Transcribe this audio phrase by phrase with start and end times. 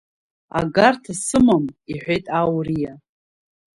[0.59, 2.93] Агарҭа сымам,– иҳәеит ауриа.